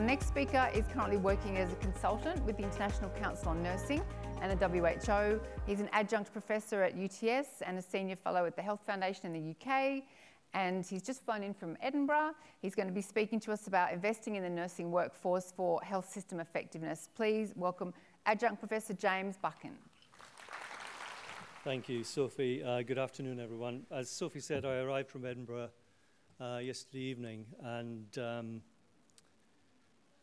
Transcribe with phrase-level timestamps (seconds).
[0.00, 4.02] Our next speaker is currently working as a consultant with the International Council on Nursing
[4.40, 5.38] and the WHO.
[5.66, 9.34] He's an adjunct professor at UTS and a senior fellow at the Health Foundation in
[9.34, 10.04] the UK.
[10.54, 12.32] And he's just flown in from Edinburgh.
[12.62, 16.10] He's going to be speaking to us about investing in the nursing workforce for health
[16.10, 17.10] system effectiveness.
[17.14, 17.92] Please welcome
[18.24, 19.76] Adjunct Professor James Buchan.
[21.62, 22.64] Thank you, Sophie.
[22.64, 23.82] Uh, good afternoon, everyone.
[23.90, 25.68] As Sophie said, I arrived from Edinburgh
[26.40, 28.62] uh, yesterday evening, and um,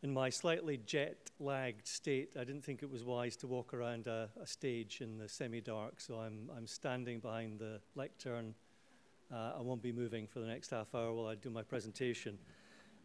[0.02, 4.06] in my slightly jet lagged state, I didn't think it was wise to walk around
[4.06, 8.54] a, a stage in the semi dark, so I'm, I'm standing behind the lectern.
[9.32, 12.38] Uh, I won't be moving for the next half hour while I do my presentation.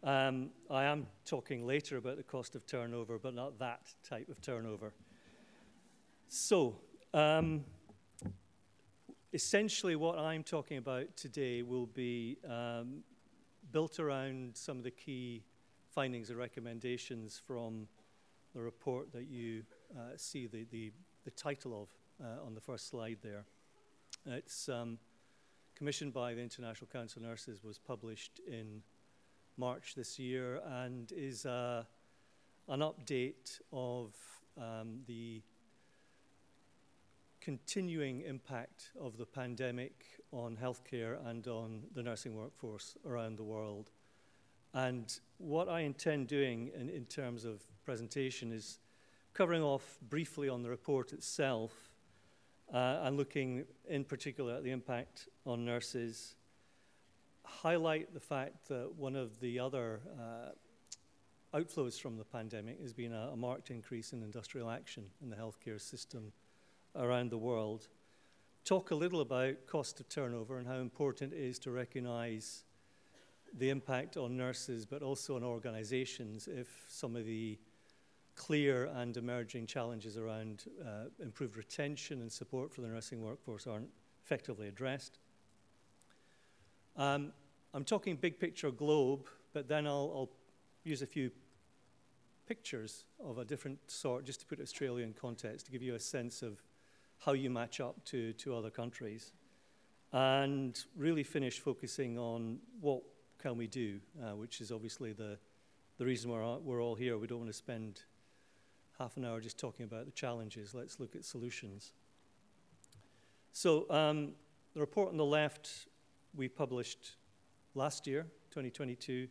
[0.04, 4.40] Um, I am talking later about the cost of turnover, but not that type of
[4.40, 4.92] turnover.
[6.28, 6.76] So,
[7.12, 7.64] um,
[9.32, 13.02] essentially, what I'm talking about today will be um,
[13.72, 15.42] built around some of the key
[15.94, 17.86] findings and recommendations from
[18.54, 19.62] the report that you
[19.96, 20.92] uh, see the, the,
[21.24, 21.88] the, title of
[22.24, 23.44] uh, on the first slide there.
[24.26, 24.98] It's um,
[25.76, 28.82] commissioned by the International Council of Nurses, was published in
[29.56, 31.84] March this year, and is uh,
[32.68, 34.14] an update of
[34.58, 35.42] um, the
[37.40, 43.90] continuing impact of the pandemic on healthcare and on the nursing workforce around the world.
[44.74, 48.78] And what I intend doing in, in terms of presentation is
[49.32, 51.72] covering off briefly on the report itself
[52.72, 56.34] uh, and looking in particular at the impact on nurses,
[57.44, 63.12] highlight the fact that one of the other uh, outflows from the pandemic has been
[63.12, 66.32] a, a marked increase in industrial action in the healthcare system
[66.96, 67.86] around the world.
[68.64, 72.64] Talk a little about cost of turnover and how important it is to recognize
[73.58, 77.58] the impact on nurses, but also on organizations if some of the
[78.36, 83.88] clear and emerging challenges around uh, improved retention and support for the nursing workforce aren't
[84.24, 85.18] effectively addressed.
[86.96, 87.32] Um,
[87.72, 90.30] I'm talking big picture globe, but then I'll, I'll,
[90.86, 91.30] use a few
[92.46, 95.98] pictures of a different sort just to put Australia in context to give you a
[95.98, 96.62] sense of
[97.20, 99.32] how you match up to, to other countries.
[100.12, 103.02] And really finish focusing on what
[103.44, 105.36] can we do, uh, which is obviously the,
[105.98, 107.18] the reason we're all, we're all here.
[107.18, 108.00] We don't want to spend
[108.98, 110.72] half an hour just talking about the challenges.
[110.72, 111.92] Let's look at solutions.
[113.52, 114.32] So, um,
[114.72, 115.88] the report on the left
[116.34, 117.16] we published
[117.74, 119.28] last year, 2022,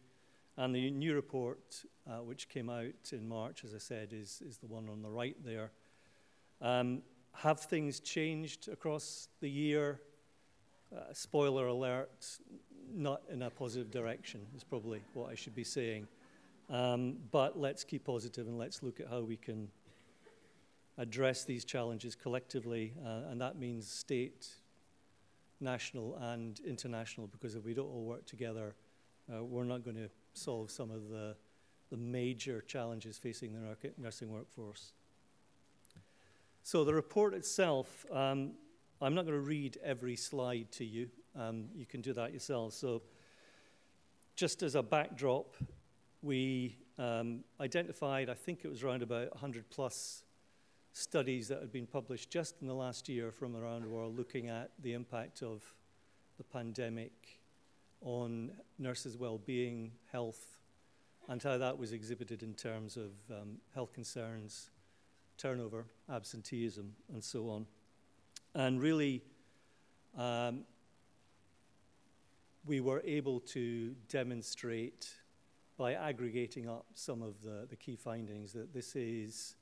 [0.57, 4.57] and the new report, uh, which came out in March, as I said, is, is
[4.57, 5.71] the one on the right there.
[6.61, 7.01] Um,
[7.33, 10.01] have things changed across the year?
[10.95, 12.37] Uh, spoiler alert,
[12.93, 16.07] not in a positive direction, is probably what I should be saying.
[16.69, 19.67] Um, but let's keep positive and let's look at how we can
[20.97, 24.47] address these challenges collectively, uh, and that means state,
[25.59, 28.75] national, and international, because if we don't all work together,
[29.33, 31.35] uh, we're not going to solve some of the,
[31.89, 34.93] the major challenges facing the nursing workforce.
[36.61, 38.51] So, the report itself, um,
[39.01, 41.09] I'm not going to read every slide to you.
[41.35, 42.73] Um, you can do that yourself.
[42.73, 43.01] So,
[44.35, 45.55] just as a backdrop,
[46.21, 50.23] we um, identified, I think it was around about 100 plus
[50.93, 54.47] studies that had been published just in the last year from around the world looking
[54.47, 55.63] at the impact of
[56.37, 57.39] the pandemic
[58.01, 60.59] on nurses' well-being, health,
[61.29, 64.69] and how that was exhibited in terms of um, health concerns,
[65.37, 67.65] turnover, absenteeism, and so on.
[68.53, 69.23] And really,
[70.17, 70.65] um,
[72.65, 75.13] we were able to demonstrate
[75.77, 79.55] by aggregating up some of the, the key findings that this is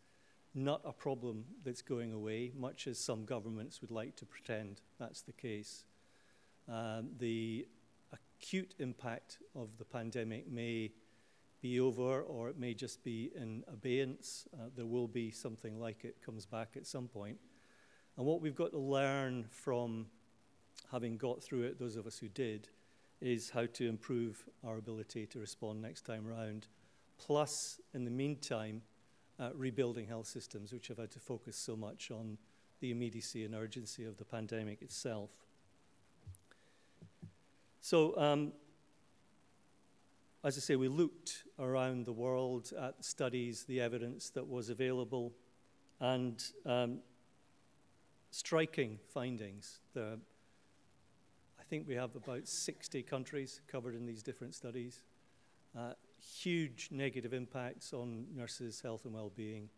[0.53, 5.21] not a problem that's going away, much as some governments would like to pretend that's
[5.21, 5.85] the case.
[6.67, 7.65] Um, the
[8.11, 10.91] acute impact of the pandemic may
[11.61, 14.47] be over or it may just be in abeyance.
[14.53, 17.37] Uh, there will be something like it comes back at some point.
[18.17, 20.07] And what we've got to learn from
[20.91, 22.67] having got through it, those of us who did,
[23.21, 26.67] is how to improve our ability to respond next time around.
[27.17, 28.81] Plus, in the meantime,
[29.39, 32.37] uh, rebuilding health systems, which have had to focus so much on
[32.79, 35.29] the immediacy and urgency of the pandemic itself.
[37.79, 38.53] So, um,
[40.43, 45.33] as I say, we looked around the world at studies, the evidence that was available,
[45.99, 46.99] and um,
[48.31, 49.79] striking findings.
[49.93, 50.19] The
[51.71, 55.03] think we have about 60 countries covered in these different studies.
[55.73, 59.69] Uh, huge negative impacts on nurses' health and well-being.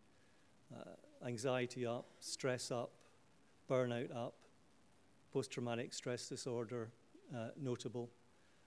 [0.74, 0.80] Uh,
[1.24, 2.90] anxiety up, stress up,
[3.70, 4.34] burnout up,
[5.32, 6.90] post-traumatic stress disorder
[7.32, 8.10] uh, notable.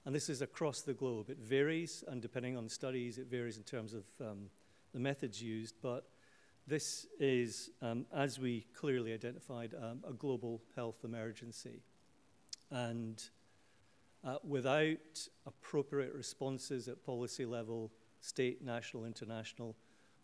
[0.06, 1.30] And this is across the globe.
[1.30, 4.50] It varies, and depending on the studies, it varies in terms of um,
[4.94, 6.08] the methods used, but
[6.66, 11.82] this is, um, as we clearly identified, um, a global health emergency.
[12.72, 13.24] And
[14.26, 17.92] uh, without appropriate responses at policy level,
[18.22, 19.76] state, national, international,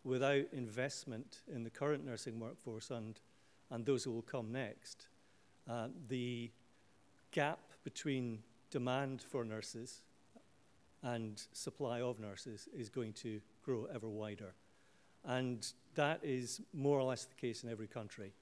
[0.04, 3.20] without investment in the current nursing workforce and,
[3.72, 5.08] and those who will come next,
[5.70, 6.52] uh, the
[7.32, 10.02] gap between demand for nurses
[11.04, 14.54] and supply of nurses is going to grow ever wider.
[15.26, 18.34] And that is more or less the case in every country.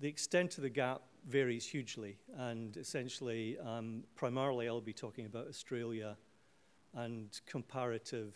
[0.00, 5.46] The extent of the gap varies hugely, and essentially, um, primarily, I'll be talking about
[5.46, 6.16] Australia
[6.94, 8.34] and comparative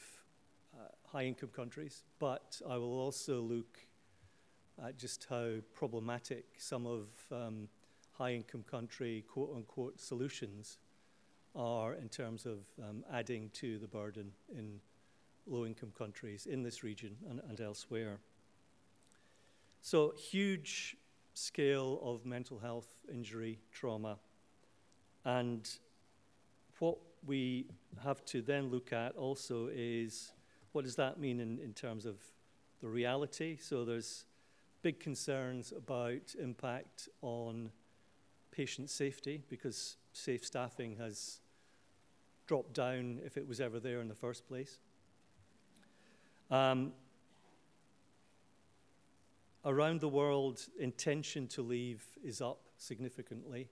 [0.74, 3.78] uh, high income countries, but I will also look
[4.84, 7.68] at just how problematic some of um,
[8.12, 10.78] high income country quote unquote solutions
[11.54, 14.80] are in terms of um, adding to the burden in
[15.46, 18.18] low income countries in this region and, and elsewhere.
[19.80, 20.96] So, huge
[21.34, 24.18] scale of mental health injury, trauma.
[25.24, 25.68] And
[26.78, 27.66] what we
[28.02, 30.32] have to then look at also is
[30.72, 32.16] what does that mean in, in terms of
[32.80, 33.56] the reality?
[33.60, 34.24] So, there's
[34.82, 37.70] big concerns about impact on
[38.50, 41.38] patient safety because safe staffing has
[42.46, 44.78] dropped down if it was ever there in the first place.
[46.50, 46.92] Um,
[49.64, 53.68] around the world, intention to leave is up significantly,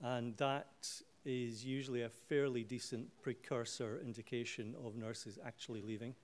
[0.00, 0.88] and that
[1.24, 6.14] is usually a fairly decent precursor indication of nurses actually leaving.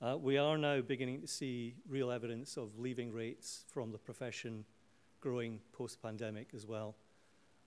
[0.00, 4.64] Uh, we are now beginning to see real evidence of leaving rates from the profession
[5.20, 6.94] growing post pandemic as well.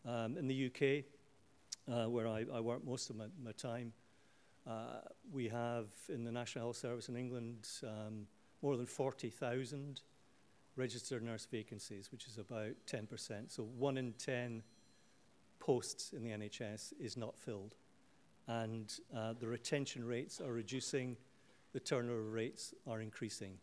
[0.05, 1.05] Um, in the UK,
[1.93, 3.93] uh, where I, I, work most of my, my time,
[4.67, 5.01] uh,
[5.31, 8.27] we have in the National Health Service in England um,
[8.61, 10.01] more than 40,000
[10.75, 13.51] registered nurse vacancies, which is about 10%.
[13.51, 14.63] So one in 10
[15.59, 17.75] posts in the NHS is not filled.
[18.47, 21.17] And uh, the retention rates are reducing,
[21.73, 23.57] the turnover rates are increasing.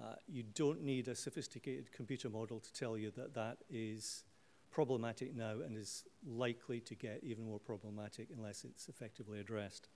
[0.00, 4.24] Uh, you don't need a sophisticated computer model to tell you that that is
[4.70, 9.88] problematic now and is likely to get even more problematic unless it's effectively addressed.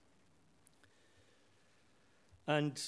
[2.47, 2.81] And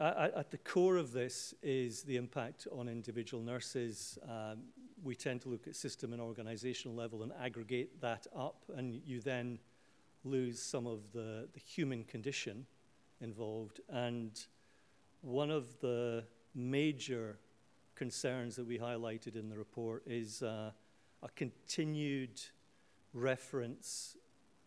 [0.00, 4.18] at the core of this is the impact on individual nurses.
[4.28, 4.64] Um,
[5.02, 9.20] we tend to look at system and organizational level and aggregate that up, and you
[9.20, 9.58] then
[10.24, 12.66] lose some of the, the human condition
[13.20, 13.80] involved.
[13.88, 14.38] And
[15.22, 17.38] one of the major
[17.94, 20.70] concerns that we highlighted in the report is uh,
[21.22, 22.40] a continued
[23.14, 24.16] reference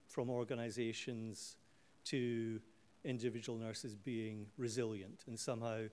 [0.07, 1.57] from organizations
[2.05, 2.59] to
[3.03, 5.83] individual nurses being resilient, and somehow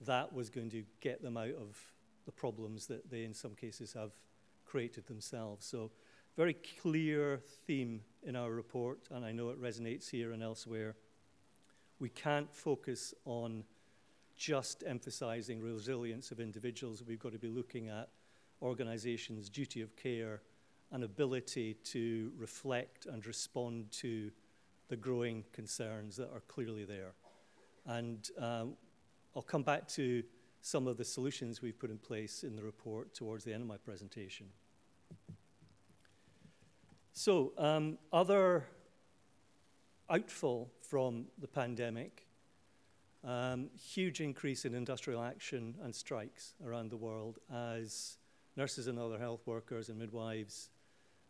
[0.00, 1.78] that was going to get them out of
[2.24, 4.12] the problems that they, in some cases, have
[4.64, 5.66] created themselves.
[5.66, 5.90] So,
[6.36, 10.94] very clear theme in our report, and I know it resonates here and elsewhere.
[11.98, 13.64] We can't focus on
[14.36, 17.02] just emphasizing resilience of individuals.
[17.04, 18.08] We've got to be looking at
[18.62, 20.42] organizations' duty of care
[20.92, 24.30] and ability to reflect and respond to
[24.88, 27.12] the growing concerns that are clearly there.
[27.86, 28.74] And um,
[29.36, 30.22] I'll come back to
[30.60, 33.68] some of the solutions we've put in place in the report towards the end of
[33.68, 34.46] my presentation.
[37.12, 38.66] So, um, other
[40.08, 42.26] outfall from the pandemic,
[43.24, 48.18] um, huge increase in industrial action and strikes around the world as
[48.56, 50.70] nurses and other health workers and midwives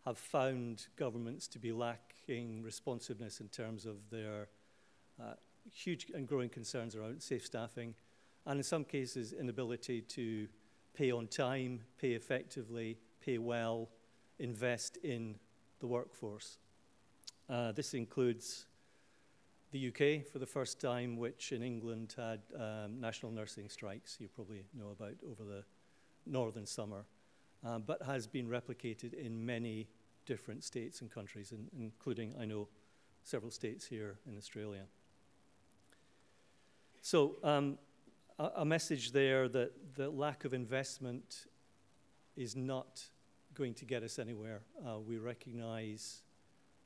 [0.04, 1.72] have found governments to be
[2.28, 4.48] lacking responsiveness in terms of their
[5.20, 5.34] uh,
[5.72, 7.94] huge and growing concerns around safe staffing,
[8.46, 10.46] and in some cases, inability to
[10.94, 13.88] pay on time, pay effectively, pay well,
[14.38, 15.36] invest in
[15.80, 16.58] the workforce.
[17.48, 18.66] Uh, this includes
[19.70, 24.28] the UK for the first time, which in England had um, national nursing strikes, you
[24.28, 25.62] probably know about over the
[26.26, 27.04] northern summer,
[27.64, 29.88] um, but has been replicated in many
[30.28, 32.68] different states and countries, in, including, I know,
[33.24, 34.84] several states here in Australia.
[37.00, 37.78] So, um,
[38.38, 41.46] a, a, message there that the lack of investment
[42.36, 43.02] is not
[43.54, 44.60] going to get us anywhere.
[44.86, 46.22] Uh, we recognize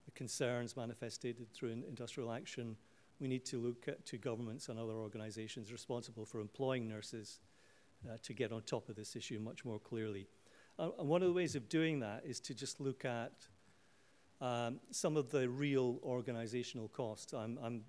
[0.05, 2.77] the concerns manifested through industrial action.
[3.19, 7.41] we need to look at, to governments and other organizations responsible for employing nurses
[8.09, 10.29] uh, to get on top of this issue much more clearly.
[10.83, 13.33] Uh, and one of the ways of doing that is to just look at
[14.41, 17.33] um, some of the real organizational costs.
[17.33, 17.83] I'm, I'm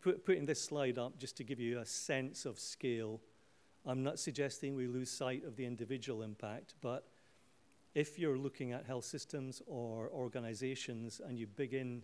[0.00, 3.20] put, putting this slide up just to give you a sense of scale.
[3.84, 7.06] I'm not suggesting we lose sight of the individual impact, but
[7.94, 12.02] if you're looking at health systems or organizations and you begin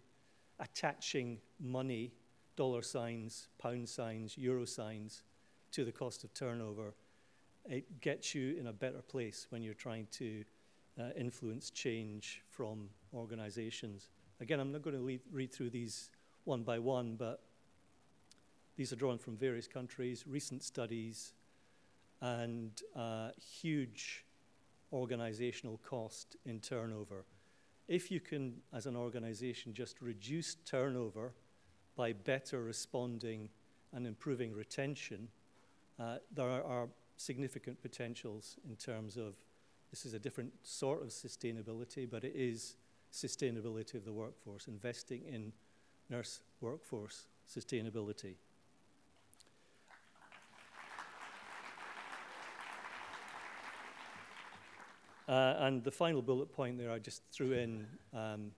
[0.60, 2.12] attaching money,
[2.54, 5.22] dollar signs, pound signs, euro signs,
[5.72, 6.92] to the cost of turnover,
[7.68, 10.44] it gets you in a better place when you're trying to
[10.98, 14.08] uh, influence change from organizations.
[14.40, 16.10] Again, I'm not going to lead, read through these
[16.44, 17.42] one by one, but
[18.76, 21.34] these are drawn from various countries, recent studies,
[22.20, 24.24] and uh, huge
[24.92, 27.24] organizational cost in turnover.
[27.86, 31.32] If you can, as an organization, just reduce turnover
[31.96, 33.50] by better responding
[33.92, 35.28] and improving retention,
[35.98, 39.34] uh, there are, are significant potentials in terms of
[39.90, 42.76] this is a different sort of sustainability, but it is
[43.12, 45.52] sustainability of the workforce, investing in
[46.10, 48.34] nurse workforce sustainability.
[55.28, 58.50] Uh, and the final bullet point there, I just threw in um,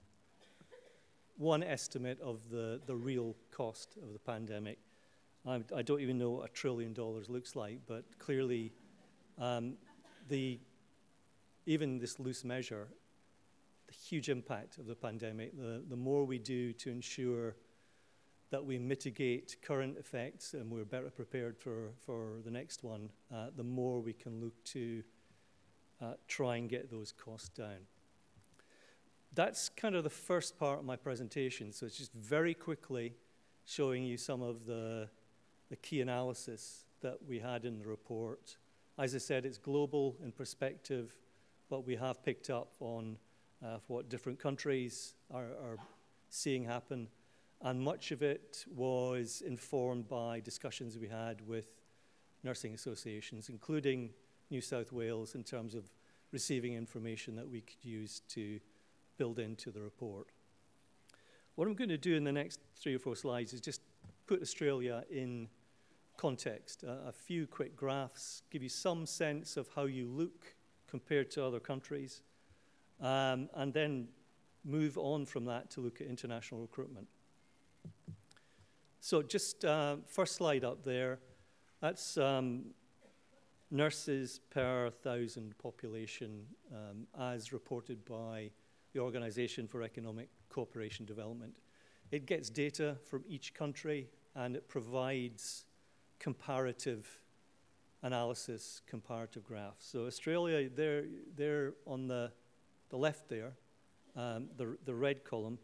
[1.36, 4.78] one estimate of the, the real cost of the pandemic.
[5.46, 8.72] I, I, don't even know what a trillion dollars looks like, but clearly,
[9.38, 9.74] um,
[10.28, 10.58] the,
[11.66, 12.88] even this loose measure,
[13.86, 17.56] the huge impact of the pandemic, the, the more we do to ensure
[18.50, 23.46] that we mitigate current effects and we're better prepared for, for the next one, uh,
[23.56, 25.02] the more we can look to
[26.02, 27.78] uh, try and get those costs down.
[29.34, 31.72] That's kind of the first part of my presentation.
[31.72, 33.14] So it's just very quickly
[33.64, 35.08] showing you some of the,
[35.70, 38.56] the key analysis that we had in the report.
[38.98, 41.14] As I said, it's global in perspective,
[41.70, 43.16] but we have picked up on
[43.64, 45.78] uh, what different countries are, are
[46.28, 47.08] seeing happen.
[47.62, 51.66] And much of it was informed by discussions we had with
[52.42, 54.10] nursing associations, including
[54.50, 55.84] New South Wales in terms of
[56.32, 58.60] receiving information that we could use to
[59.18, 60.28] build into the report.
[61.54, 63.82] What I'm going to do in the next three or four slides is just
[64.26, 65.48] put Australia in
[66.20, 66.84] context.
[66.86, 70.54] Uh, a few quick graphs give you some sense of how you look
[70.86, 72.20] compared to other countries,
[73.00, 74.06] um, and then
[74.62, 77.06] move on from that to look at international recruitment.
[79.00, 81.20] So, just uh, first slide up there.
[81.80, 82.74] That's um,
[83.70, 88.50] nurses per thousand population um, as reported by
[88.92, 91.54] the Organization for Economic Cooperation Development.
[92.10, 95.64] It gets data from each country and it provides
[96.20, 97.08] comparative
[98.02, 99.86] analysis, comparative graphs.
[99.86, 101.04] So Australia, they're,
[101.36, 102.30] they're on the,
[102.90, 103.52] the left there,
[104.16, 105.58] um, the, the red column.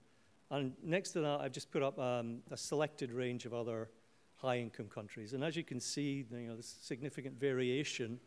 [0.51, 3.91] And next to that, I've just put up um, a selected range of other
[4.37, 5.33] high income countries.
[5.33, 8.21] And as you can see, you know, there's significant variation,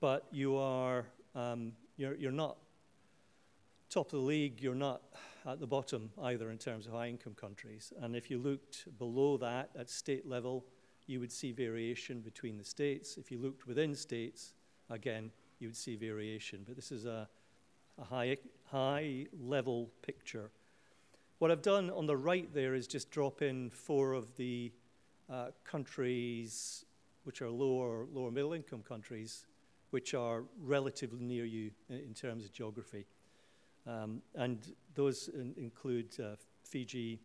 [0.00, 2.56] but you are, um, you're, you're not
[3.90, 5.00] top of the league, you're not
[5.46, 7.92] at the bottom either in terms of high income countries.
[8.02, 10.66] And if you looked below that at state level,
[11.08, 13.16] you would see variation between the states.
[13.16, 14.52] If you looked within states,
[14.90, 16.64] again, you would see variation.
[16.66, 17.28] But this is a,
[17.98, 18.36] a high,
[18.70, 20.50] high level picture.
[21.38, 24.70] What I've done on the right there is just drop in four of the
[25.30, 26.84] uh, countries
[27.24, 29.46] which are lower, lower middle income countries,
[29.90, 33.06] which are relatively near you in, in terms of geography.
[33.86, 37.18] Um, and those in, include uh, Fiji,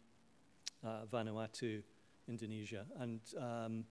[0.86, 1.82] uh, Vanuatu,
[2.28, 2.86] Indonesia.
[3.00, 3.86] And um,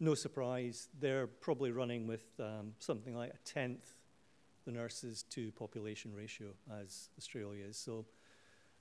[0.00, 3.94] no surprise, they're probably running with um, something like a tenth
[4.66, 6.48] the nurses to population ratio
[6.82, 7.78] as Australia is.
[7.78, 8.04] So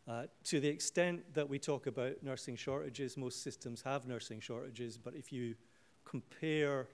[0.08, 4.98] uh, to the extent that we talk about nursing shortages, most systems have nursing shortages,
[4.98, 5.56] but if you
[6.04, 6.88] compare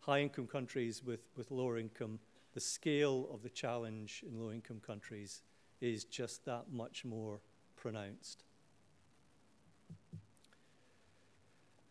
[0.00, 2.20] high income countries with, with lower income,
[2.54, 5.42] the scale of the challenge in low income countries
[5.80, 7.40] is just that much more
[7.76, 8.44] pronounced.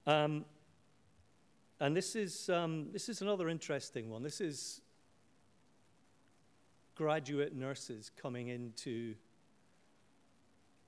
[0.07, 0.45] Um,
[1.81, 4.23] and this is, um, this is another interesting one.
[4.23, 4.81] This is
[6.95, 9.15] graduate nurses coming into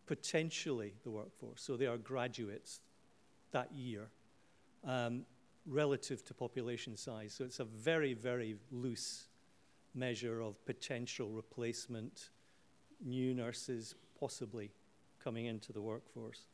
[0.08, 1.62] potentially the workforce.
[1.62, 2.80] So they are graduates
[3.52, 4.08] that year
[4.88, 5.26] um,
[5.68, 7.34] relative to population size.
[7.34, 9.28] So it's a very, very loose
[9.94, 12.30] measure of potential replacement,
[13.06, 14.72] new nurses possibly
[15.22, 16.46] coming into the workforce.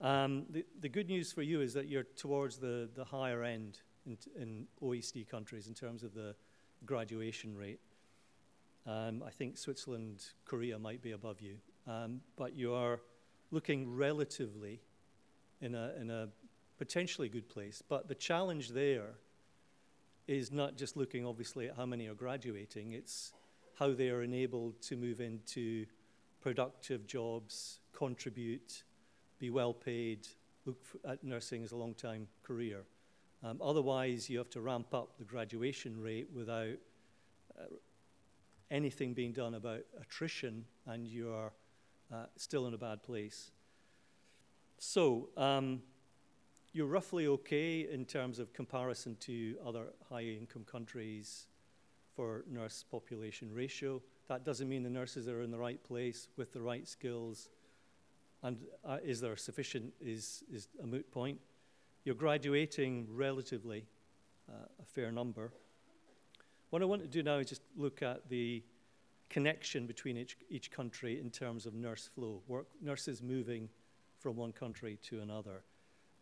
[0.00, 3.80] Um, the, the good news for you is that you're towards the, the higher end
[4.06, 6.34] in, in OECD countries in terms of the
[6.86, 7.80] graduation rate.
[8.86, 13.00] Um, I think Switzerland, Korea might be above you, um, but you are
[13.50, 14.80] looking relatively
[15.60, 16.28] in a, in a
[16.78, 17.82] potentially good place.
[17.86, 19.10] But the challenge there
[20.26, 23.32] is not just looking, obviously, at how many are graduating, it's
[23.78, 25.84] how they are enabled to move into
[26.40, 28.82] productive jobs, contribute,
[29.40, 30.28] be well paid,
[30.66, 32.84] look at nursing as a long time career.
[33.42, 36.76] Um, otherwise, you have to ramp up the graduation rate without
[37.58, 37.64] uh,
[38.70, 41.52] anything being done about attrition, and you are
[42.12, 43.50] uh, still in a bad place.
[44.78, 45.82] So, um,
[46.72, 51.46] you're roughly okay in terms of comparison to other high income countries
[52.14, 54.00] for nurse population ratio.
[54.28, 57.48] That doesn't mean the nurses are in the right place with the right skills.
[58.42, 61.38] And uh, is there sufficient is, is a moot point.
[62.04, 63.84] You're graduating relatively
[64.48, 65.52] uh, a fair number.
[66.70, 68.62] What I want to do now is just look at the
[69.28, 73.68] connection between each, each country in terms of nurse flow, work, nurses moving
[74.18, 75.62] from one country to another.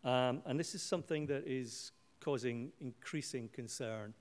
[0.04, 4.14] Um, and this is something that is causing increasing concern.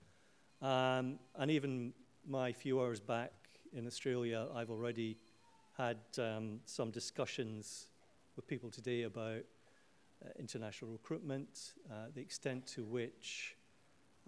[0.61, 1.93] Um, and even
[2.27, 3.31] my few hours back
[3.73, 5.17] in Australia, I've already
[5.77, 7.87] had um, some discussions
[8.35, 9.43] with people today about
[10.25, 13.55] uh, international recruitment, uh, the extent to which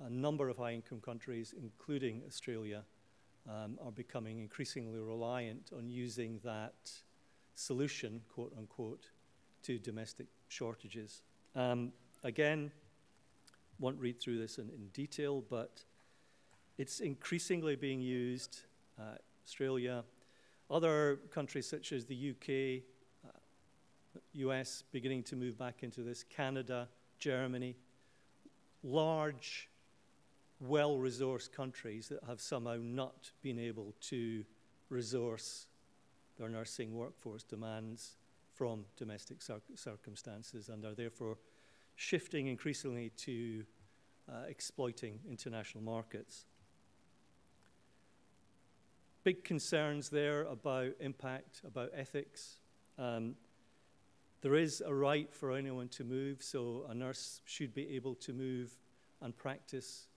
[0.05, 2.83] a number of high income countries, including Australia,
[3.49, 6.91] um, are becoming increasingly reliant on using that
[7.55, 9.09] solution, quote unquote,
[9.63, 11.23] to domestic shortages.
[11.55, 11.91] Um,
[12.23, 12.71] again,
[13.79, 15.83] won't read through this in, in, detail, but
[16.77, 18.61] it's increasingly being used.
[18.99, 19.15] Uh,
[19.45, 20.03] Australia,
[20.69, 22.83] other countries such as the UK,
[23.25, 27.75] uh, US beginning to move back into this, Canada, Germany,
[28.83, 29.69] large,
[30.59, 34.43] well resourced countries that have somehow not been able to
[34.89, 35.67] resource
[36.37, 38.15] their nursing workforce demands
[38.53, 41.37] from domestic cir- circumstances and are therefore
[41.95, 43.63] shifting increasingly to
[44.29, 46.45] uh, exploiting international markets.
[49.23, 52.59] Big concerns there about impact, about ethics.
[52.97, 53.35] Um,
[54.41, 58.31] there is a right for anyone to move, so a nurse should be able to
[58.31, 58.71] move
[59.21, 60.07] and practice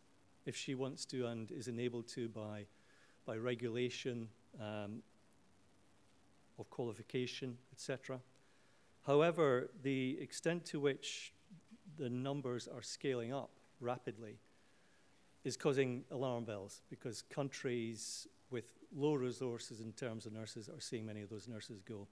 [0.46, 2.64] if she wants to and is enabled to by,
[3.26, 4.28] by regulation
[4.60, 5.02] um,
[6.58, 8.20] of qualification, etc.
[9.04, 11.32] However, the extent to which
[11.98, 14.38] the numbers are scaling up rapidly
[15.44, 21.06] is causing alarm bells because countries with low resources in terms of nurses are seeing
[21.06, 22.06] many of those nurses go.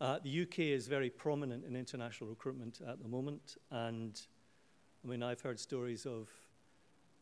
[0.00, 4.20] Uh, the UK is very prominent in international recruitment at the moment, and
[5.04, 6.28] I mean, I've heard stories of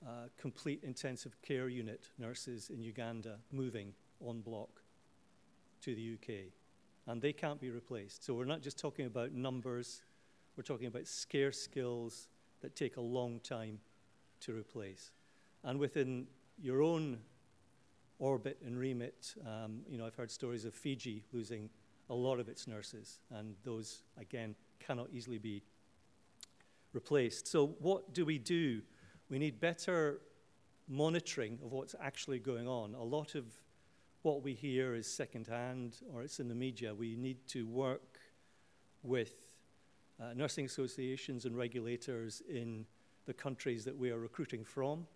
[0.07, 4.83] uh, complete intensive care unit nurses in Uganda moving on block
[5.83, 6.53] to the UK
[7.07, 8.25] and they can't be replaced.
[8.25, 10.03] So we're not just talking about numbers,
[10.57, 12.29] we're talking about scarce skills
[12.63, 13.79] that take a long time
[14.41, 15.11] to replace.
[15.63, 16.27] And within
[16.61, 17.19] your own
[18.25, 21.69] orbit and remit, um, you know, I've heard stories of Fiji losing
[22.09, 25.63] a lot of its nurses, and those, again, cannot easily be
[26.95, 27.47] replaced.
[27.47, 28.81] So, what do we do?
[29.29, 30.23] We need better
[30.89, 32.95] monitoring of what's actually going on.
[32.95, 33.45] A lot of
[34.23, 36.95] what we hear is secondhand or it's in the media.
[36.95, 38.21] We need to work
[39.03, 39.35] with
[40.19, 42.87] uh, nursing associations and regulators in
[43.27, 45.07] the countries that we are recruiting from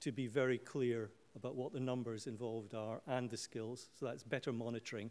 [0.00, 3.88] to be very clear about what the numbers involved are and the skills.
[3.98, 5.10] So that's better monitoring.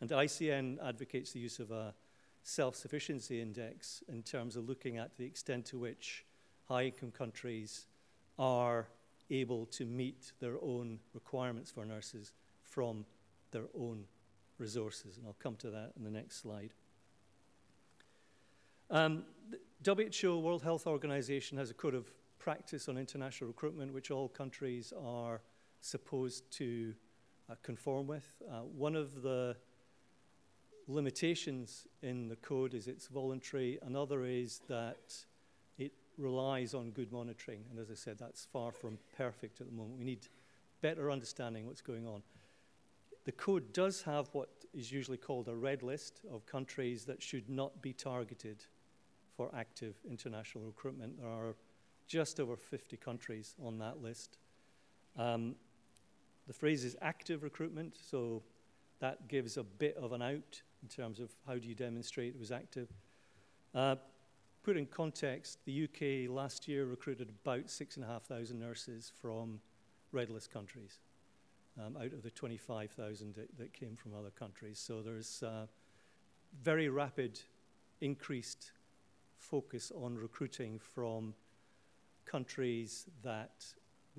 [0.00, 1.94] And ICN advocates the use of a
[2.42, 6.24] self sufficiency index in terms of looking at the extent to which
[6.68, 7.86] high income countries
[8.38, 8.88] are
[9.30, 13.04] able to meet their own requirements for nurses from
[13.50, 14.04] their own
[14.58, 15.16] resources.
[15.16, 16.70] And I'll come to that in the next slide.
[18.90, 19.24] Um,
[19.84, 24.92] WHO, World Health Organization, has a code of practice on international recruitment, which all countries
[25.00, 25.40] are
[25.80, 26.94] supposed to
[27.50, 28.26] uh, conform with.
[28.50, 29.56] Uh, one of the
[30.86, 33.78] limitations in the code is it's voluntary.
[33.82, 35.14] Another is that
[35.78, 37.64] it relies on good monitoring.
[37.70, 39.98] And as I said, that's far from perfect at the moment.
[39.98, 40.26] We need
[40.80, 42.22] better understanding what's going on.
[43.24, 47.48] The code does have what is usually called a red list of countries that should
[47.48, 48.64] not be targeted
[49.36, 51.18] for active international recruitment.
[51.20, 51.54] There are
[52.06, 54.38] just over 50 countries on that list.
[55.16, 55.54] Um,
[56.46, 58.42] the phrase is active recruitment, so
[59.00, 62.38] that gives a bit of an out in terms of how do you demonstrate it
[62.38, 62.88] was active.
[63.74, 63.96] Uh,
[64.62, 69.60] put in context, the UK last year recruited about 6,500 nurses from
[70.12, 70.98] red list countries
[71.78, 74.78] um, out of the 25,000 that, that, came from other countries.
[74.78, 75.66] So there's uh,
[76.62, 77.40] very rapid
[78.00, 78.72] increased
[79.38, 81.34] focus on recruiting from
[82.26, 83.64] countries that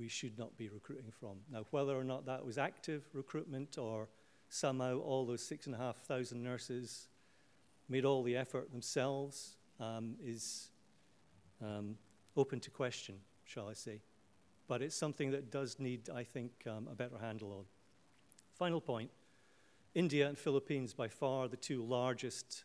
[0.02, 1.38] we should not be recruiting from.
[1.52, 4.10] Now, whether or not that was active recruitment or
[4.50, 7.08] somehow all those six and a half thousand nurses
[7.88, 10.70] made all the effort themselves um, is
[11.62, 11.96] um,
[12.36, 14.02] open to question, shall I say.
[14.68, 17.66] But it's something that does need, I think, um, a better handle on.
[18.56, 19.12] Final point
[19.94, 22.64] India and Philippines, by far the two largest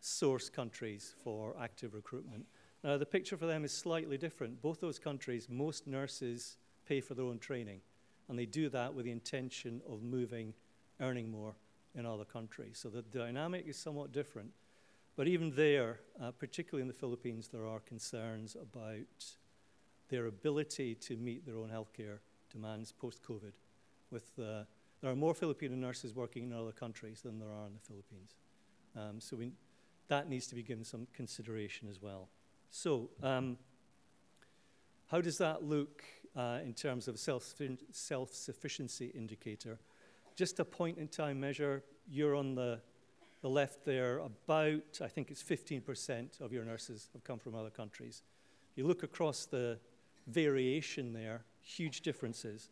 [0.00, 2.44] source countries for active recruitment.
[2.84, 4.60] Now, the picture for them is slightly different.
[4.60, 7.80] Both those countries, most nurses pay for their own training,
[8.28, 10.54] and they do that with the intention of moving,
[11.00, 11.54] earning more
[11.94, 12.78] in other countries.
[12.82, 14.50] So the dynamic is somewhat different.
[15.16, 19.24] But even there, uh, particularly in the Philippines, there are concerns about
[20.08, 22.18] their ability to meet their own healthcare
[22.52, 23.52] demands post COVID.
[24.10, 24.64] With uh,
[25.00, 28.34] there are more Filipino nurses working in other countries than there are in the Philippines.
[28.96, 29.52] Um, so we,
[30.08, 32.28] that needs to be given some consideration as well.
[32.70, 33.56] So, um,
[35.08, 36.02] how does that look
[36.36, 39.78] uh, in terms of self sufficiency indicator?
[40.36, 41.82] Just a point in time measure.
[42.08, 42.80] You're on the,
[43.42, 47.70] the left there, about, I think it's 15% of your nurses have come from other
[47.70, 48.22] countries.
[48.76, 49.78] You look across the
[50.26, 52.68] variation there, huge differences.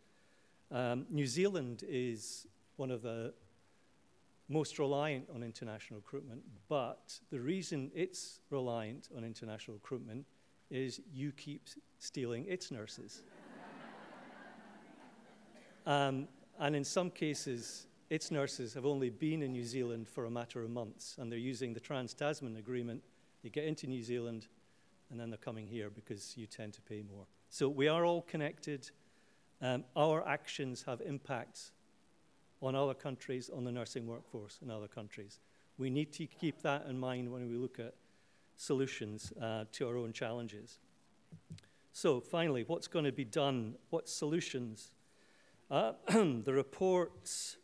[0.70, 2.46] Um, New Zealand is
[2.76, 3.32] one of the
[4.48, 10.26] most reliant on international recruitment, but the reason it's reliant on international recruitment
[10.70, 13.22] is you keep stealing its nurses.
[15.86, 20.30] Um, and in some cases, its nurses have only been in New Zealand for a
[20.30, 23.02] matter of months, and they're using the Trans Tasman Agreement.
[23.42, 24.46] You get into New Zealand,
[25.10, 27.26] and then they're coming here because you tend to pay more.
[27.50, 28.90] So we are all connected.
[29.60, 31.72] Um, our actions have impacts
[32.62, 35.40] on other countries, on the nursing workforce in other countries.
[35.78, 37.94] We need to keep that in mind when we look at
[38.56, 40.78] solutions uh, to our own challenges.
[41.92, 43.74] So, finally, what's going to be done?
[43.90, 44.90] What solutions?
[45.74, 47.56] Uh, the report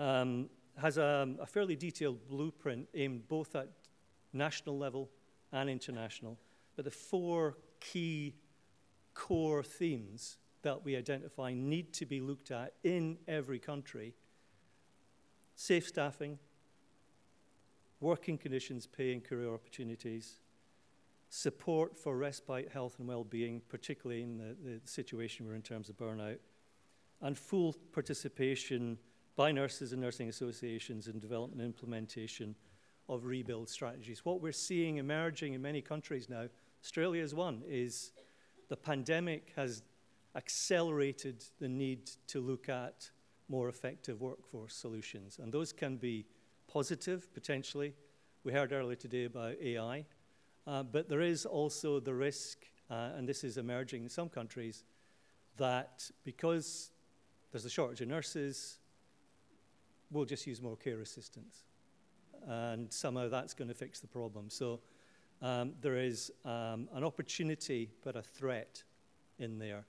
[0.00, 3.68] um, has a, a, fairly detailed blueprint aimed both at
[4.32, 5.08] national level
[5.52, 6.36] and international.
[6.74, 8.34] But the four key
[9.14, 14.16] core themes that we identify need to be looked at in every country.
[15.54, 16.40] Safe staffing,
[18.00, 20.40] working conditions, pay and career opportunities,
[21.28, 25.88] support for respite, health, and well being, particularly in the, the situation we're in terms
[25.88, 26.38] of burnout,
[27.22, 28.98] and full participation
[29.36, 32.54] by nurses and nursing associations in development and implementation
[33.08, 34.24] of rebuild strategies.
[34.24, 36.48] What we're seeing emerging in many countries now,
[36.82, 38.12] Australia is one, is
[38.68, 39.82] the pandemic has
[40.34, 43.10] accelerated the need to look at
[43.48, 45.38] more effective workforce solutions.
[45.40, 46.26] And those can be
[46.66, 47.94] positive, potentially.
[48.44, 50.04] We heard earlier today about AI.
[50.66, 54.84] Uh, but there is also the risk, uh, and this is emerging in some countries,
[55.58, 56.90] that because
[57.56, 58.76] there's a shortage of nurses,
[60.10, 61.60] we'll just use more care assistants.
[62.46, 64.50] And somehow that's going to fix the problem.
[64.50, 64.80] So
[65.40, 68.82] um, there is um, an opportunity, but a threat
[69.38, 69.86] in there.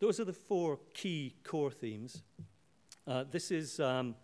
[0.00, 2.24] Those are the four key core themes.
[3.06, 4.16] Uh, this is um,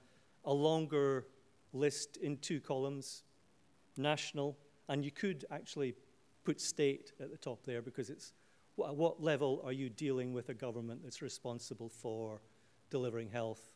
[0.45, 1.29] a longer
[1.73, 3.23] list in two columns
[3.97, 4.59] national,
[4.89, 5.95] and you could actually
[6.43, 8.33] put state at the top there because it's
[8.85, 12.41] at what level are you dealing with a government that's responsible for
[12.91, 13.73] delivering health,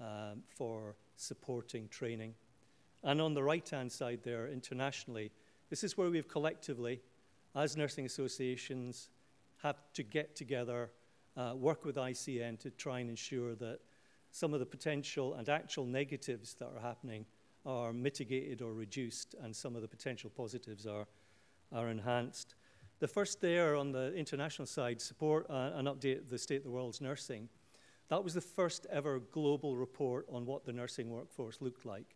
[0.00, 2.34] um, for supporting training.
[3.04, 5.30] And on the right hand side there, internationally,
[5.70, 7.00] this is where we've collectively,
[7.54, 9.10] as nursing associations,
[9.62, 10.90] have to get together
[11.36, 13.78] uh, work with ICN to try and ensure that
[14.30, 17.24] some of the potential and actual negatives that are happening
[17.64, 21.06] are mitigated or reduced, and some of the potential positives are,
[21.72, 22.54] are enhanced.
[23.02, 26.70] The first there on the international side, support uh, and update the state of the
[26.70, 27.48] world's nursing.
[28.10, 32.14] That was the first ever global report on what the nursing workforce looked like.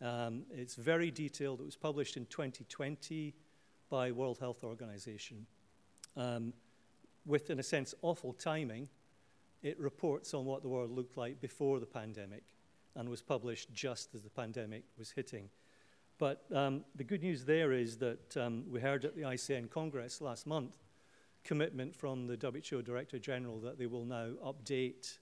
[0.00, 1.60] Um, it's very detailed.
[1.60, 3.34] It was published in 2020
[3.90, 5.46] by World Health Organization.
[6.16, 6.52] Um,
[7.26, 8.88] with, in a sense, awful timing,
[9.64, 12.44] it reports on what the world looked like before the pandemic
[12.94, 15.48] and was published just as the pandemic was hitting.
[16.20, 20.20] But um, the good news there is that um, we heard at the ICN Congress
[20.20, 20.76] last month
[21.44, 25.16] commitment from the WHO Director General that they will now update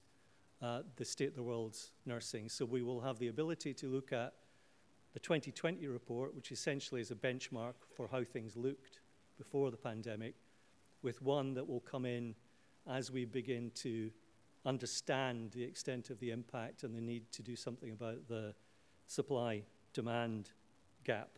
[0.60, 2.48] uh, the state of the world's nursing.
[2.48, 4.32] So we will have the ability to look at
[5.14, 8.98] the 2020 report, which essentially is a benchmark for how things looked
[9.38, 10.34] before the pandemic,
[11.02, 12.34] with one that will come in
[12.90, 14.10] as we begin to
[14.66, 18.52] understand the extent of the impact and the need to do something about the
[19.06, 20.50] supply demand
[21.08, 21.30] gap.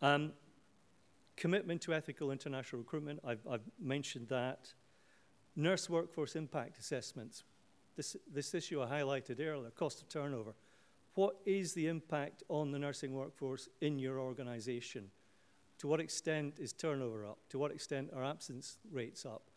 [0.00, 0.32] Um,
[1.36, 4.72] commitment to ethical international recruitment, I've, I've, mentioned that.
[5.56, 7.44] Nurse workforce impact assessments,
[7.96, 10.54] this, this issue I highlighted earlier, cost of turnover.
[11.14, 15.10] What is the impact on the nursing workforce in your organisation?
[15.80, 17.38] To what extent is turnover up?
[17.50, 19.50] To what extent are absence rates up?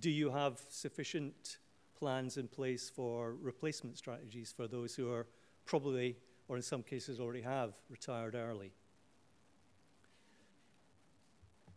[0.00, 1.58] Do you have sufficient
[1.96, 5.28] plans in place for replacement strategies for those who are
[5.64, 6.16] probably,
[6.50, 8.72] or in some cases already have, retired early?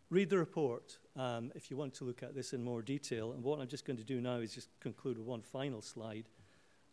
[0.10, 3.34] Read the report um, if you want to look at this in more detail.
[3.34, 6.26] And what I'm just going to do now is just conclude with one final slide,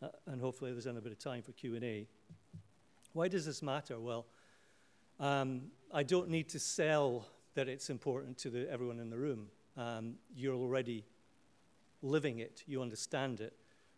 [0.02, 2.06] uh, and hopefully there's a bit of time for Q&A.
[3.14, 3.98] Why does this matter?
[3.98, 4.26] Well,
[5.18, 9.46] um, I don't need to sell that it's important to the, everyone in the room.
[9.78, 11.06] Um, you're already
[12.02, 13.54] living it, you understand it.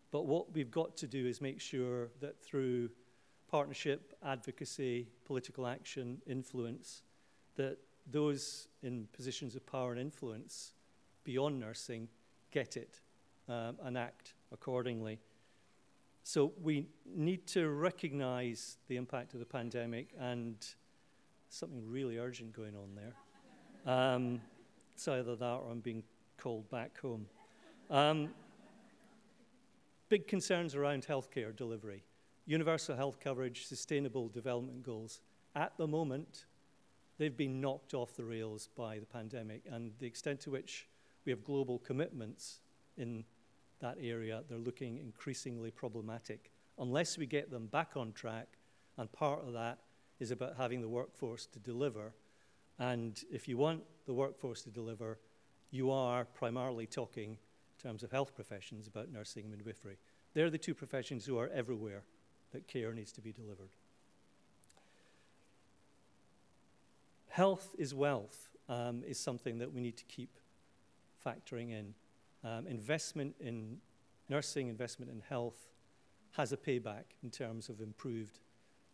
[0.09, 2.89] But what we've got to do is make sure that through
[3.53, 7.03] partnership, advocacy, political action, influence,
[7.55, 7.77] that
[8.09, 10.73] those in positions of power and influence
[11.23, 12.07] beyond nursing
[12.49, 12.99] get it
[13.47, 15.19] um, and act accordingly.
[16.23, 20.55] So we need to recognize the impact of the pandemic and
[21.49, 23.93] something really urgent going on there.
[23.93, 24.41] Um,
[24.95, 26.01] it's either that or I'm being
[26.39, 27.27] called back home.
[27.91, 28.29] Um,
[30.09, 32.01] big concerns around healthcare delivery,
[32.45, 35.21] universal health coverage, sustainable development goals.
[35.55, 36.45] At the moment,
[37.17, 40.87] they've been knocked off the rails by the pandemic, and the extent to which
[41.25, 42.59] we have global commitments
[42.97, 43.23] in
[43.79, 46.51] that area, they're looking increasingly problematic.
[46.79, 48.47] Unless we get them back on track,
[48.97, 49.79] and part of that
[50.19, 52.13] is about having the workforce to deliver.
[52.79, 55.19] And if you want the workforce to deliver,
[55.71, 59.97] you are primarily talking in terms of health professions about nursing and midwifery.
[60.33, 62.03] They're the two professions who are everywhere
[62.53, 63.69] that care needs to be delivered.
[67.29, 70.37] Health is wealth um, is something that we need to keep
[71.25, 71.93] factoring in.
[72.43, 73.77] Um, investment in
[74.29, 75.69] nursing, investment in health
[76.31, 78.39] has a payback in terms of improved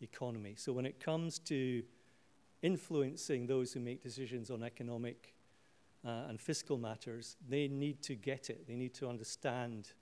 [0.00, 0.54] economy.
[0.56, 1.82] So when it comes to
[2.62, 5.34] influencing those who make decisions on economic
[6.04, 8.66] uh, and fiscal matters, they need to get it.
[8.66, 9.92] They need to understand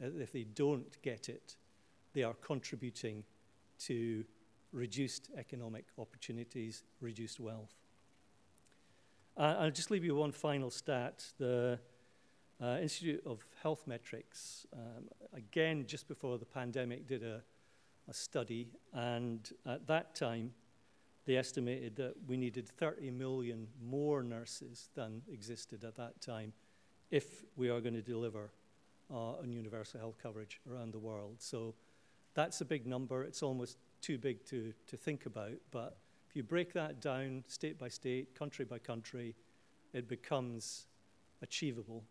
[0.00, 1.56] that if they don't get it,
[2.14, 3.24] they are contributing
[3.80, 4.24] to
[4.72, 7.74] reduced economic opportunities, reduced wealth.
[9.36, 11.24] Uh, I'll just leave you one final stat.
[11.38, 11.78] The
[12.60, 17.40] uh, Institute of Health Metrics, um, again, just before the pandemic, did a,
[18.08, 20.52] a study, and at that time,
[21.24, 26.52] they estimated that we needed 30 million more nurses than existed at that time
[27.10, 28.50] if we are going to deliver
[29.10, 31.36] uh, on universal health coverage around the world.
[31.38, 31.74] So
[32.34, 33.24] that's a big number.
[33.24, 35.54] It's almost too big to, to think about.
[35.70, 35.96] But
[36.28, 39.34] if you break that down state by state, country by country,
[39.92, 40.86] it becomes
[41.42, 42.04] achievable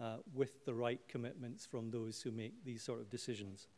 [0.00, 3.68] uh, with the right commitments from those who make these sort of decisions.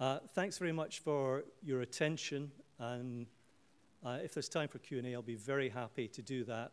[0.00, 2.50] Uh, thanks very much for your attention.
[2.78, 3.26] And
[4.04, 6.72] uh, if there's time for Q&A, I'll be very happy to do that.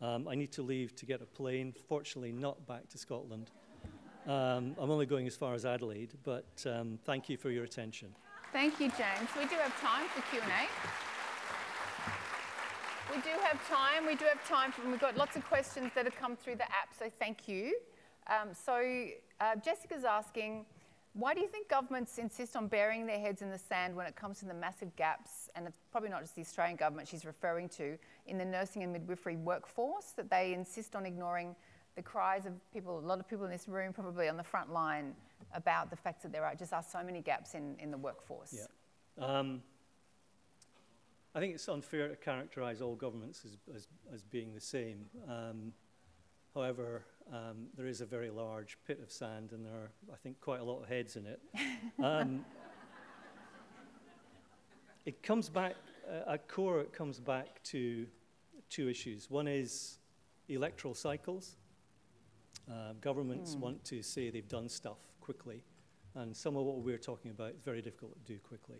[0.00, 3.50] Um, I need to leave to get a plane, fortunately not back to Scotland.
[4.26, 8.08] Um, I'm only going as far as Adelaide, but um, thank you for your attention.
[8.52, 9.28] Thank you, James.
[9.36, 10.68] We do have time for Q&A.
[13.14, 14.06] We do have time.
[14.06, 14.72] We do have time.
[14.72, 17.76] For, we've got lots of questions that have come through the app, so thank you.
[18.28, 19.06] Um, so
[19.40, 20.64] uh, Jessica's asking,
[21.12, 24.16] why do you think governments insist on burying their heads in the sand when it
[24.16, 27.68] comes to the massive gaps, and it's probably not just the Australian government she's referring
[27.70, 31.54] to, in the nursing and midwifery workforce, that they insist on ignoring
[31.96, 34.72] the cries of people, a lot of people in this room, probably on the front
[34.72, 35.14] line,
[35.54, 38.54] about the fact that there are just are so many gaps in, in the workforce?
[39.18, 39.24] Yeah.
[39.24, 39.62] Um,
[41.34, 45.06] I think it's unfair to characterize all governments as, as, as being the same.
[45.28, 45.72] Um,
[46.54, 50.40] However, um, there is a very large pit of sand, and there are, I think,
[50.40, 51.40] quite a lot of heads in it.
[52.02, 52.44] Um,
[55.06, 55.74] it comes back,
[56.08, 58.06] uh, at core, it comes back to
[58.70, 59.30] two issues.
[59.30, 59.98] One is
[60.48, 61.56] electoral cycles.
[62.70, 63.60] Uh, governments mm.
[63.60, 65.62] want to say they've done stuff quickly,
[66.14, 68.78] and some of what we're talking about is very difficult to do quickly.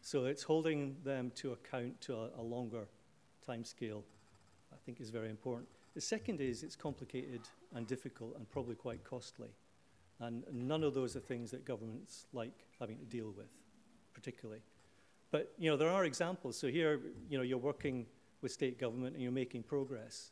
[0.00, 2.88] So it's holding them to account to a, a longer
[3.46, 4.04] time scale,
[4.72, 5.68] I think, is very important.
[5.94, 7.42] The second is it's complicated
[7.74, 9.50] and difficult and probably quite costly.
[10.20, 13.50] And none of those are things that governments like having to deal with,
[14.14, 14.62] particularly.
[15.30, 16.56] but you know, there are examples.
[16.56, 18.06] So here, you know, you're working
[18.40, 20.30] with state government and you're making progress.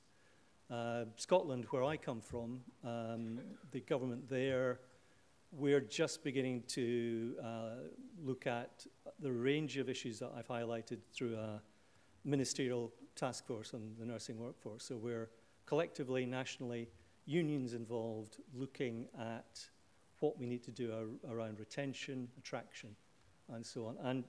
[0.71, 3.41] Uh, Scotland, where I come from, um,
[3.73, 4.79] the government there,
[5.51, 7.71] we're just beginning to uh,
[8.23, 8.87] look at
[9.19, 11.61] the range of issues that I've highlighted through a
[12.25, 14.85] ministerial task force on the nursing workforce.
[14.85, 15.29] So we're
[15.67, 16.89] collectively, nationally,
[17.27, 19.59] unions involved, looking at
[20.21, 22.95] what we need to do ar- around retention, attraction,
[23.53, 23.97] and so on.
[24.05, 24.25] And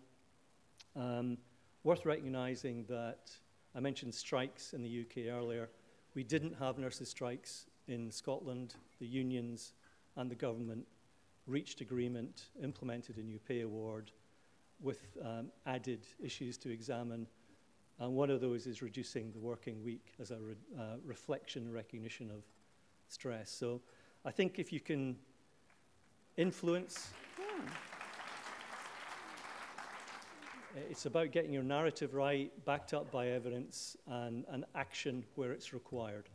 [0.96, 1.38] um,
[1.84, 3.32] worth recognizing that
[3.76, 5.70] I mentioned strikes in the UK earlier.
[6.14, 8.76] We didn't have nurses' strikes in Scotland.
[9.00, 9.74] The unions
[10.16, 10.86] and the government
[11.48, 14.12] reached agreement, implemented a new pay award
[14.82, 17.28] with um, added issues to examine.
[18.00, 22.32] And one of those is reducing the working week as a re uh, reflection recognition
[22.32, 22.44] of
[23.08, 23.52] stress.
[23.52, 23.82] So
[24.26, 25.18] I think if you can
[26.38, 27.12] influence.
[27.38, 27.91] Yeah.
[30.90, 35.74] It's about getting your narrative right, backed up by evidence, and, and action where it's
[35.74, 36.30] required.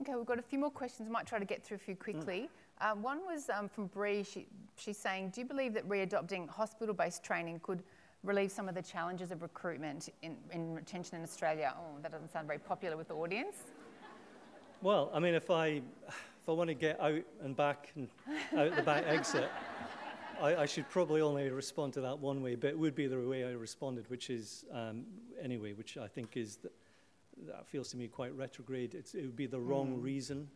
[0.00, 1.08] Okay, we've got a few more questions.
[1.08, 2.48] I might try to get through a few quickly.
[2.82, 2.92] Mm.
[2.92, 4.22] Uh, one was um, from Bree.
[4.22, 4.46] She,
[4.76, 7.82] she's saying, Do you believe that readopting hospital based training could
[8.22, 11.74] relieve some of the challenges of recruitment in, in retention in Australia?
[11.76, 13.56] Oh, that doesn't sound very popular with the audience.
[14.82, 18.08] Well, I mean, if I, if I want to get out and back and
[18.56, 19.50] out the back exit,
[20.40, 23.20] I, I, should probably only respond to that one way, but it would be the
[23.20, 25.04] way I responded, which is, um,
[25.42, 26.58] anyway, which I think is,
[27.46, 28.94] that feels to me quite retrograde.
[28.94, 30.02] It's, it would be the wrong mm.
[30.02, 30.48] reason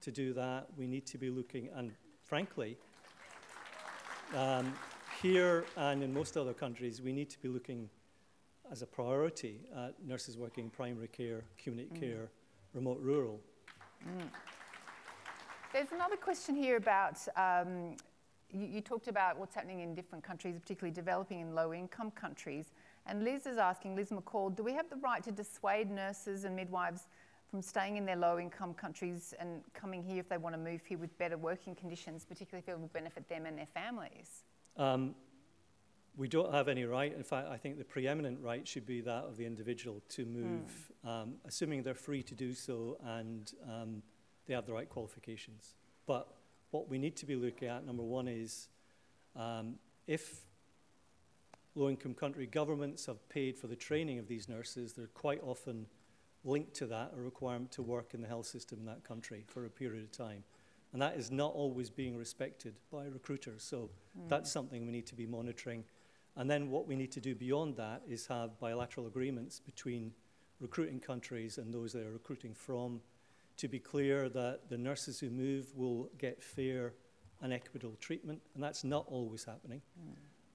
[0.00, 0.66] to do that.
[0.76, 2.78] We need to be looking, and frankly,
[4.34, 4.72] um,
[5.20, 7.90] here and in most other countries, we need to be looking
[8.70, 12.00] as a priority at nurses working primary care, community mm.
[12.00, 12.28] care,
[12.72, 13.38] remote rural.
[14.06, 14.28] Mm.
[15.72, 17.96] There's another question here about um,
[18.52, 22.66] you, you, talked about what's happening in different countries, particularly developing and low income countries.
[23.06, 26.54] And Liz is asking, Liz McCall, do we have the right to dissuade nurses and
[26.54, 27.08] midwives
[27.50, 30.80] from staying in their low income countries and coming here if they want to move
[30.86, 34.44] here with better working conditions, particularly if it will benefit them and their families?
[34.76, 35.14] Um,
[36.16, 37.14] we don't have any right.
[37.14, 40.92] In fact, I think the preeminent right should be that of the individual to move,
[41.04, 41.08] mm.
[41.08, 44.02] um, assuming they're free to do so and um,
[44.46, 45.74] they have the right qualifications.
[46.06, 46.28] But
[46.72, 48.68] what we need to be looking at, number one, is
[49.36, 50.40] um, if
[51.74, 55.86] low income country governments have paid for the training of these nurses, they're quite often
[56.44, 59.64] linked to that, a requirement to work in the health system in that country for
[59.64, 60.42] a period of time.
[60.92, 63.62] And that is not always being respected by recruiters.
[63.62, 64.28] So mm.
[64.28, 65.84] that's something we need to be monitoring.
[66.36, 70.12] And then what we need to do beyond that is have bilateral agreements between
[70.60, 73.00] recruiting countries and those they are recruiting from
[73.62, 76.94] to be clear that the nurses who move will get fair
[77.42, 79.80] and equitable treatment, and that's not always happening.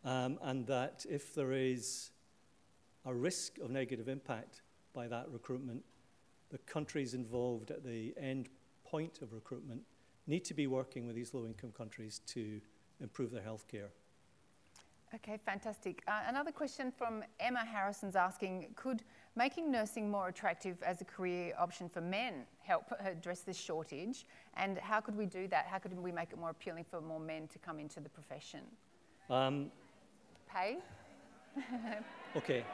[0.06, 0.10] Mm.
[0.10, 2.12] Um, and that if there is
[3.06, 4.62] a risk of negative impact
[4.93, 5.86] by that recruitment,
[6.50, 8.50] the countries involved at the end
[8.84, 9.84] point of recruitment
[10.28, 12.60] need to be working with these low income countries to
[13.00, 13.89] improve their health care.
[15.15, 16.04] Okay, fantastic.
[16.10, 19.04] Uh, another question from Emma Harrison's asking Could
[19.38, 24.26] making nursing more attractive as a career option for men help address this shortage?
[24.56, 25.67] And how could we do that?
[25.67, 28.62] How could we make it more appealing for more men to come into the profession?
[29.30, 29.71] Um,
[30.52, 30.78] Pay?
[32.36, 32.65] okay,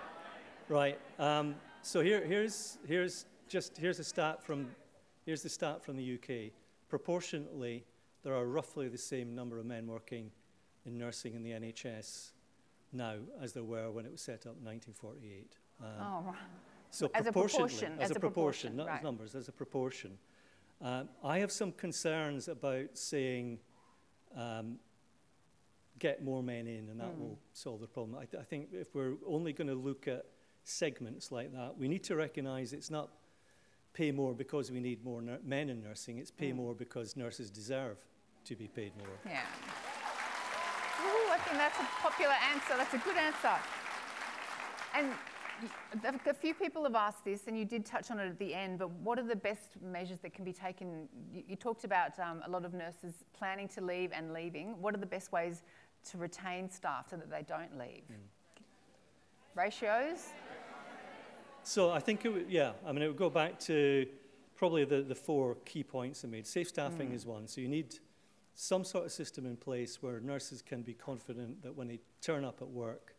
[0.70, 1.00] right.
[1.20, 4.68] Um, so here, here's, here's just here's a stat from
[5.26, 6.52] here's the stat from the UK.
[6.90, 7.84] Proportionately,
[8.24, 10.32] there are roughly the same number of men working
[10.86, 12.32] in nursing in the NHS
[12.92, 15.58] now as there were when it was set up in 1948.
[15.82, 16.36] Um, oh, right.
[16.90, 18.98] So as a proportion, as, as a, proportion, not right.
[18.98, 20.18] as numbers, as a proportion.
[20.82, 23.60] Um, I have some concerns about saying
[24.38, 24.78] um,
[25.98, 27.20] get more men in and that mm.
[27.20, 28.18] will solve the problem.
[28.18, 30.26] I, th- I think if we're only going to look at
[30.64, 33.10] segments like that, we need to recognize it's not
[33.94, 36.58] pay more because we need more ner- men in nursing, it's pay mm.
[36.58, 37.98] more because nurses deserve
[38.46, 39.08] to be paid more.
[39.26, 39.42] Yeah.
[41.02, 42.78] Ooh, I think that's a popular answer.
[42.78, 43.56] That's a good answer.
[44.96, 45.08] And
[46.28, 48.80] a few people have asked this, and you did touch on it at the end,
[48.80, 51.08] but what are the best measures that can be taken?
[51.32, 54.82] You, you talked about um, a lot of nurses planning to leave and leaving.
[54.82, 55.64] What are the best ways
[56.12, 58.04] to retain staff so that they don't leave?
[58.12, 58.16] Mm.
[59.56, 60.30] Ratios?
[61.64, 64.06] So I think, it would, yeah, I mean, it would go back to
[64.56, 66.46] probably the, the four key points I made.
[66.46, 67.16] Safe staffing mm.
[67.16, 67.48] is one.
[67.48, 67.96] So you need
[68.56, 72.44] some sort of system in place where nurses can be confident that when they turn
[72.46, 73.13] up at work,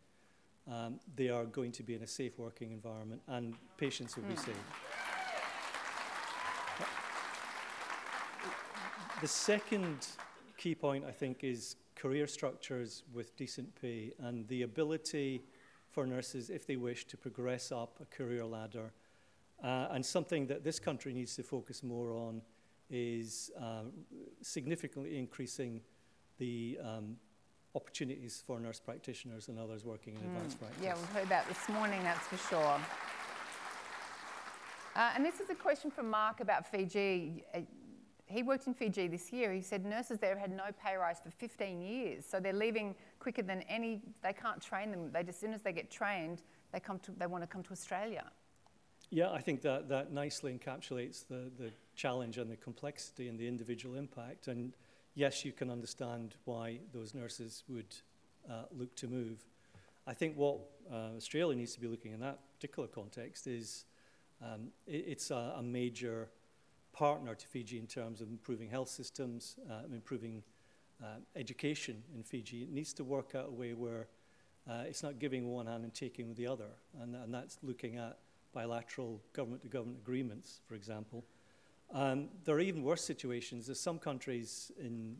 [0.71, 4.33] um, they are going to be in a safe working environment and patients will be
[4.33, 4.39] hmm.
[4.39, 4.55] safe.
[9.21, 10.07] The second
[10.57, 15.43] key point, I think, is career structures with decent pay and the ability
[15.91, 18.91] for nurses if they wish to progress up a career ladder.
[19.63, 22.41] Uh, and something that this country needs to focus more on
[22.89, 23.91] is um,
[24.41, 25.81] significantly increasing
[26.37, 27.15] the um,
[27.75, 30.25] opportunities for nurse practitioners and others working in mm.
[30.25, 30.81] advanced practice.
[30.81, 32.79] Yeah, we've heard that this morning, that's for sure.
[34.95, 37.43] Uh, and this is a question from Mark about Fiji.
[37.53, 37.59] Uh,
[38.27, 39.51] he worked in Fiji this year.
[39.51, 42.95] He said nurses there have had no pay rise for 15 years, so they're leaving
[43.19, 44.01] quicker than any.
[44.23, 45.11] They can't train them.
[45.11, 47.11] They just, as soon as they get trained, they come to.
[47.11, 48.23] They want to come to Australia.
[49.11, 53.47] Yeah, I think that that nicely encapsulates the the challenge and the complexity and the
[53.47, 54.47] individual impact.
[54.47, 54.73] And
[55.15, 57.95] yes, you can understand why those nurses would
[58.49, 59.43] uh, look to move.
[60.05, 60.57] I think what
[60.91, 63.85] uh, Australia needs to be looking in that particular context is
[64.43, 66.29] um, it, it's a, a major
[66.93, 70.43] partner to Fiji in terms of improving health systems, uh, improving
[71.03, 72.63] uh, education in Fiji.
[72.63, 74.07] It needs to work out a way where
[74.69, 76.69] uh, it's not giving one hand and taking the other,
[77.01, 78.17] and, and that's looking at
[78.53, 81.23] bilateral government-to-government agreements, for example.
[81.93, 83.67] Um, there are even worse situations.
[83.67, 85.17] There's some countries in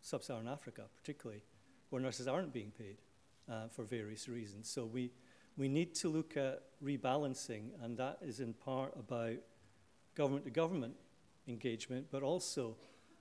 [0.00, 1.42] sub-Saharan Africa, particularly,
[1.90, 2.98] where nurses aren't being paid
[3.50, 4.68] uh, for various reasons.
[4.68, 5.10] So we,
[5.56, 9.36] we need to look at rebalancing, and that is in part about
[10.14, 10.94] government to government
[11.48, 12.76] engagement, but also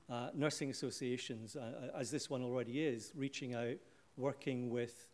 [0.10, 3.76] uh, nursing associations, uh, as this one already is, reaching out,
[4.18, 5.08] working with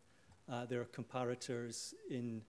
[0.51, 2.41] uh, their comparators in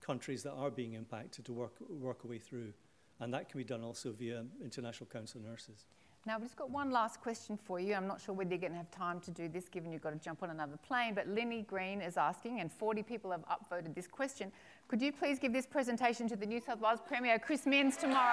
[0.00, 2.72] countries that are being impacted to work, work a way through.
[3.20, 5.86] And that can be done also via International Council of Nurses.
[6.26, 7.92] Now, we've just got one last question for you.
[7.94, 10.14] I'm not sure whether you're going to have time to do this given you've got
[10.14, 13.94] to jump on another plane, but Lenny Green is asking, and 40 people have upvoted
[13.94, 14.50] this question.
[14.88, 18.30] Could you please give this presentation to the New South Wales Premier, Chris Minns, tomorrow?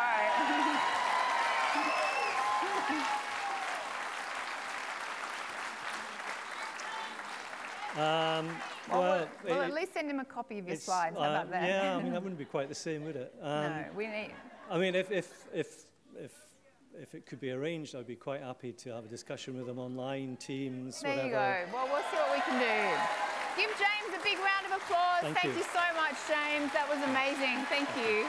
[7.94, 8.48] Um,
[8.90, 11.18] well, well, well, at least send him a copy of your slides.
[11.18, 11.68] How uh, about that?
[11.68, 13.34] Yeah, I mean, that wouldn't be quite the same, would it?
[13.42, 14.32] Um, no, we need.
[14.72, 15.68] I mean, if, if, if,
[16.18, 16.32] if
[17.00, 19.80] if it could be arranged, I'd be quite happy to have a discussion with them
[19.80, 21.30] online, Teams, there whatever.
[21.30, 21.74] There you go.
[21.74, 23.62] Well, we'll see what we can do.
[23.62, 25.22] Give James a big round of applause.
[25.22, 25.60] Thank, Thank you.
[25.60, 26.72] you so much, James.
[26.74, 27.66] That was amazing.
[27.68, 28.28] Thank you.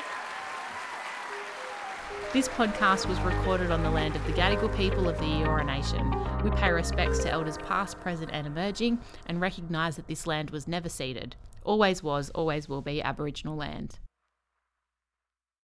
[2.33, 6.11] This podcast was recorded on the land of the Gadigal people of the Eora Nation.
[6.43, 10.67] We pay respects to elders past, present, and emerging, and recognise that this land was
[10.67, 11.37] never ceded.
[11.65, 13.99] Always was, always will be Aboriginal land.